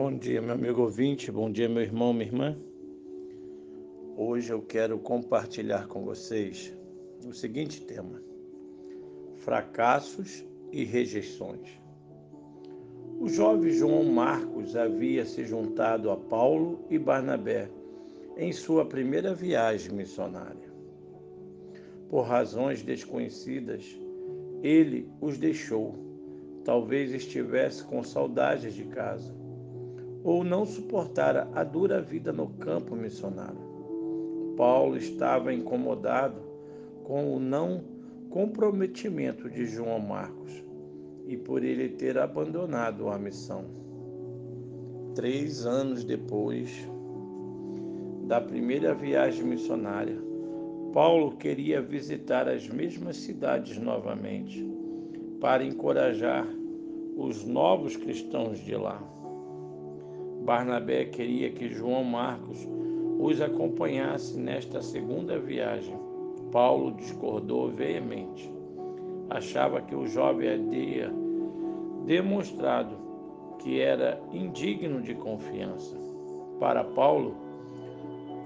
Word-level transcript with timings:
Bom 0.00 0.16
dia, 0.16 0.40
meu 0.40 0.52
amigo 0.52 0.82
ouvinte, 0.82 1.32
bom 1.32 1.50
dia, 1.50 1.68
meu 1.68 1.82
irmão, 1.82 2.12
minha 2.12 2.26
irmã. 2.26 2.56
Hoje 4.16 4.52
eu 4.52 4.62
quero 4.62 4.96
compartilhar 5.00 5.88
com 5.88 6.04
vocês 6.04 6.72
o 7.26 7.32
seguinte 7.32 7.84
tema: 7.84 8.22
fracassos 9.38 10.46
e 10.70 10.84
rejeições. 10.84 11.68
O 13.18 13.28
jovem 13.28 13.72
João 13.72 14.04
Marcos 14.04 14.76
havia 14.76 15.24
se 15.24 15.44
juntado 15.44 16.12
a 16.12 16.16
Paulo 16.16 16.86
e 16.88 16.96
Barnabé 16.96 17.68
em 18.36 18.52
sua 18.52 18.86
primeira 18.86 19.34
viagem 19.34 19.92
missionária. 19.92 20.72
Por 22.08 22.22
razões 22.22 22.84
desconhecidas, 22.84 24.00
ele 24.62 25.10
os 25.20 25.36
deixou. 25.36 25.96
Talvez 26.64 27.12
estivesse 27.12 27.82
com 27.82 28.00
saudades 28.04 28.72
de 28.74 28.84
casa 28.84 29.47
ou 30.28 30.44
não 30.44 30.66
suportara 30.66 31.48
a 31.54 31.64
dura 31.64 32.02
vida 32.02 32.34
no 32.34 32.48
campo 32.48 32.94
missionário. 32.94 33.56
Paulo 34.58 34.98
estava 34.98 35.54
incomodado 35.54 36.42
com 37.02 37.34
o 37.34 37.40
não 37.40 37.82
comprometimento 38.28 39.48
de 39.48 39.64
João 39.64 39.98
Marcos 39.98 40.52
e 41.26 41.34
por 41.34 41.64
ele 41.64 41.88
ter 41.88 42.18
abandonado 42.18 43.08
a 43.08 43.16
missão. 43.16 43.64
Três 45.14 45.64
anos 45.64 46.04
depois 46.04 46.86
da 48.24 48.38
primeira 48.38 48.92
viagem 48.92 49.46
missionária, 49.46 50.18
Paulo 50.92 51.38
queria 51.38 51.80
visitar 51.80 52.46
as 52.46 52.68
mesmas 52.68 53.16
cidades 53.16 53.78
novamente 53.78 54.62
para 55.40 55.64
encorajar 55.64 56.46
os 57.16 57.46
novos 57.46 57.96
cristãos 57.96 58.58
de 58.58 58.76
lá. 58.76 59.02
Barnabé 60.48 61.04
queria 61.04 61.50
que 61.50 61.68
João 61.68 62.02
Marcos 62.02 62.66
os 63.20 63.38
acompanhasse 63.38 64.34
nesta 64.38 64.80
segunda 64.80 65.38
viagem. 65.38 65.94
Paulo 66.50 66.92
discordou 66.92 67.68
veemente. 67.68 68.50
Achava 69.28 69.82
que 69.82 69.94
o 69.94 70.06
jovem 70.06 70.48
havia 70.48 71.12
demonstrado 72.06 72.96
que 73.58 73.78
era 73.78 74.18
indigno 74.32 75.02
de 75.02 75.14
confiança. 75.14 75.94
Para 76.58 76.82
Paulo, 76.82 77.36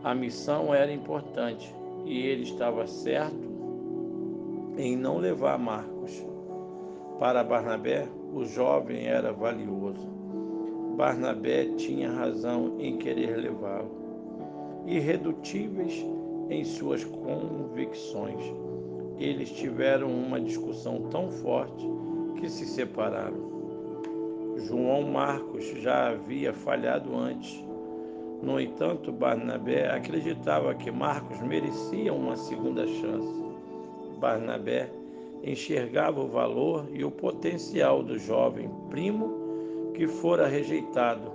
a 0.03 0.13
missão 0.13 0.75
era 0.75 0.93
importante 0.93 1.73
e 2.05 2.19
ele 2.19 2.43
estava 2.43 2.85
certo 2.85 3.49
em 4.77 4.97
não 4.97 5.19
levar 5.19 5.57
Marcos. 5.57 6.27
Para 7.21 7.45
Barnabé, 7.45 8.09
o 8.35 8.45
jovem 8.45 9.07
era 9.07 9.33
valioso. 9.33 10.22
Barnabé 10.97 11.67
tinha 11.77 12.11
razão 12.11 12.77
em 12.79 12.97
querer 12.99 13.37
levá-lo. 13.37 13.91
Irredutíveis 14.87 16.05
em 16.51 16.65
suas 16.65 17.05
convicções, 17.05 18.43
eles 19.19 19.51
tiveram 19.51 20.09
uma 20.09 20.41
discussão 20.41 21.09
tão 21.11 21.31
forte 21.31 21.87
que 22.41 22.49
se 22.49 22.67
separaram. 22.67 23.53
João 24.67 25.03
Marcos 25.03 25.65
já 25.81 26.11
havia 26.11 26.53
falhado 26.53 27.17
antes 27.17 27.65
no 28.43 28.59
entanto, 28.59 29.13
Barnabé 29.13 29.89
acreditava 29.89 30.75
que 30.75 30.91
Marcos 30.91 31.41
merecia 31.43 32.13
uma 32.13 32.35
segunda 32.35 32.85
chance. 32.89 33.45
Barnabé 34.19 34.91
enxergava 35.45 36.21
o 36.21 36.27
valor 36.27 36.89
e 36.93 37.05
o 37.05 37.11
potencial 37.11 38.03
do 38.03 38.19
jovem 38.19 38.69
primo 38.91 39.42
que 40.03 40.09
fora 40.09 40.49
rejeitado 40.49 41.31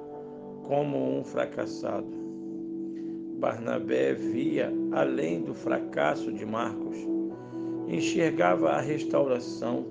como 0.67 0.97
um 0.97 1.23
fracassado. 1.23 2.11
Barnabé 3.39 4.13
via 4.13 4.69
além 4.91 5.41
do 5.41 5.53
fracasso 5.53 6.33
de 6.33 6.45
Marcos, 6.45 6.97
enxergava 7.87 8.71
a 8.71 8.81
restauração 8.81 9.85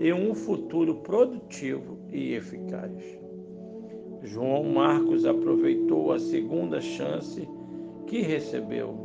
e 0.00 0.10
um 0.14 0.34
futuro 0.34 0.94
produtivo 1.02 1.98
e 2.10 2.32
eficaz. 2.32 2.90
João 4.22 4.64
Marcos 4.64 5.26
aproveitou 5.26 6.10
a 6.10 6.18
segunda 6.18 6.80
chance 6.80 7.46
que 8.06 8.22
recebeu. 8.22 8.96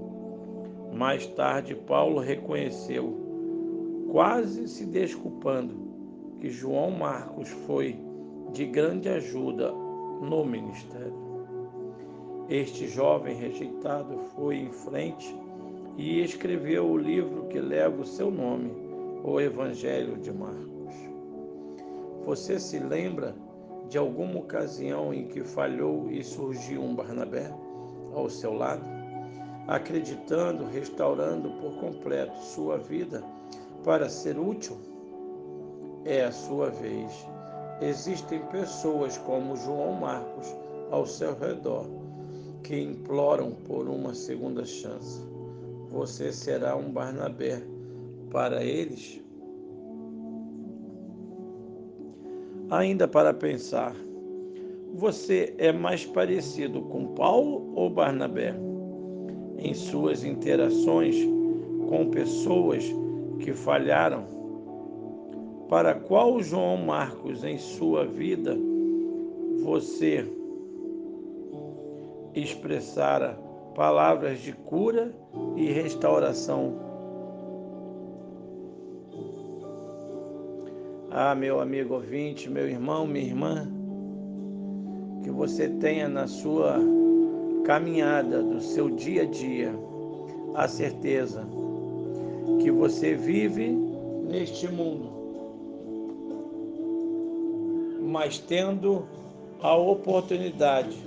Mais 0.94 1.28
tarde, 1.28 1.76
Paulo 1.76 2.22
reconheceu, 2.22 4.08
quase 4.10 4.70
se 4.70 4.86
desculpando, 4.86 5.76
que 6.40 6.50
João 6.50 6.92
Marcos 6.92 7.50
foi 7.68 8.00
de 8.52 8.66
grande 8.66 9.08
ajuda 9.08 9.72
no 9.72 10.46
ministério. 10.46 11.22
Este 12.50 12.88
jovem 12.88 13.36
rejeitado 13.36 14.20
foi 14.36 14.58
em 14.58 14.72
frente 14.72 15.34
e 15.98 16.22
escreveu 16.22 16.86
o 16.86 16.98
livro 16.98 17.48
que 17.48 17.60
leva 17.60 18.02
o 18.02 18.06
seu 18.06 18.30
nome, 18.30 18.72
o 19.24 19.40
Evangelho 19.40 20.18
de 20.18 20.32
Marcos. 20.34 20.96
Você 22.26 22.60
se 22.60 22.78
lembra 22.78 23.34
de 23.88 23.98
alguma 23.98 24.40
ocasião 24.40 25.14
em 25.14 25.28
que 25.28 25.44
falhou 25.44 26.12
e 26.12 26.24
surgiu 26.24 26.82
um 26.82 26.94
Barnabé 26.94 27.54
ao 28.14 28.30
seu 28.30 28.54
lado, 28.54 28.86
acreditando, 29.68 30.66
restaurando 30.66 31.52
por 31.52 31.80
completo 31.80 32.38
sua 32.40 32.78
vida 32.78 33.24
para 33.84 34.10
ser 34.10 34.38
útil? 34.38 34.78
É 36.04 36.26
a 36.26 36.32
sua 36.32 36.70
vez. 36.70 37.28
Existem 37.82 38.40
pessoas 38.48 39.18
como 39.18 39.58
João 39.58 39.94
Marcos 39.94 40.48
ao 40.92 41.06
seu 41.06 41.38
redor 41.38 41.86
que 42.64 42.80
imploram 42.80 43.52
por 43.68 43.88
uma 43.88 44.14
segunda 44.14 44.64
chance. 44.64 45.22
Você 45.90 46.32
será 46.32 46.76
um 46.76 46.92
Barnabé 46.92 47.62
para 48.30 48.64
eles? 48.64 49.22
ainda 52.72 53.06
para 53.06 53.34
pensar. 53.34 53.94
Você 54.96 55.54
é 55.58 55.72
mais 55.72 56.06
parecido 56.06 56.82
com 56.84 57.08
Paulo 57.14 57.74
ou 57.76 57.90
Barnabé? 57.90 58.56
Em 59.58 59.74
suas 59.74 60.24
interações 60.24 61.16
com 61.88 62.10
pessoas 62.10 62.84
que 63.40 63.54
falharam? 63.54 64.41
Para 65.72 65.96
qual 65.96 66.44
João 66.44 66.76
Marcos 66.76 67.46
em 67.46 67.58
sua 67.58 68.06
vida 68.06 68.58
você 69.64 70.30
expressara 72.36 73.40
palavras 73.74 74.40
de 74.40 74.52
cura 74.52 75.16
e 75.56 75.72
restauração? 75.72 76.74
Ah, 81.10 81.34
meu 81.34 81.62
amigo 81.62 81.94
ouvinte, 81.94 82.50
meu 82.50 82.68
irmão, 82.68 83.08
minha 83.08 83.28
irmã, 83.28 83.72
que 85.24 85.32
você 85.32 85.70
tenha 85.70 86.10
na 86.10 86.28
sua 86.28 86.80
caminhada 87.64 88.44
do 88.44 88.60
seu 88.60 88.90
dia 88.90 89.22
a 89.22 89.26
dia 89.26 89.74
a 90.54 90.68
certeza 90.68 91.48
que 92.62 92.70
você 92.70 93.14
vive 93.14 93.70
neste 94.28 94.68
mundo, 94.68 95.21
mas 98.12 98.38
tendo 98.38 99.08
a 99.62 99.74
oportunidade 99.74 100.98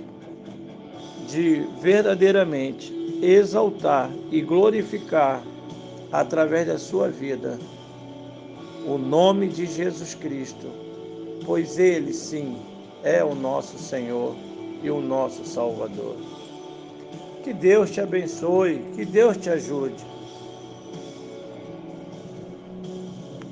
de 1.27 1.67
verdadeiramente 1.79 2.91
exaltar 3.21 4.09
e 4.31 4.41
glorificar 4.41 5.43
através 6.11 6.65
da 6.65 6.79
sua 6.79 7.09
vida 7.09 7.59
o 8.87 8.97
nome 8.97 9.47
de 9.49 9.67
Jesus 9.67 10.15
Cristo, 10.15 10.67
pois 11.45 11.77
Ele 11.77 12.11
sim 12.11 12.57
é 13.03 13.23
o 13.23 13.35
nosso 13.35 13.77
Senhor 13.77 14.35
e 14.81 14.89
o 14.89 14.99
nosso 14.99 15.45
Salvador. 15.45 16.15
Que 17.43 17.53
Deus 17.53 17.91
te 17.91 18.01
abençoe, 18.01 18.83
que 18.95 19.05
Deus 19.05 19.37
te 19.37 19.49
ajude 19.49 20.14